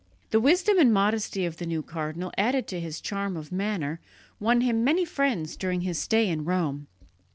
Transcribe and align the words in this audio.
The 0.31 0.39
wisdom 0.39 0.79
and 0.79 0.91
modesty 0.91 1.45
of 1.45 1.57
the 1.57 1.65
new 1.67 1.83
cardinal, 1.83 2.31
added 2.35 2.65
to 2.69 2.79
his 2.79 3.01
charm 3.01 3.37
of 3.37 3.51
manner, 3.51 3.99
won 4.39 4.61
him 4.61 4.83
many 4.83 5.05
friends 5.05 5.55
during 5.55 5.81
his 5.81 5.99
stay 5.99 6.27
in 6.27 6.43
Rome. 6.43 6.87